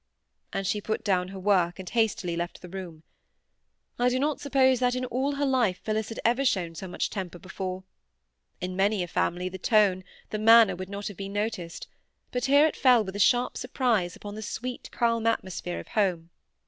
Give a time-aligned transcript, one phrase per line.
[0.51, 3.03] And she put down her work, and hastily left the room.
[3.99, 7.11] I do not suppose that in all her life Phillis had ever shown so much
[7.11, 7.83] temper before.
[8.59, 11.87] In many a family the tone, the manner, would not have been noticed;
[12.31, 16.31] but here it fell with a sharp surprise upon the sweet, calm atmosphere of home.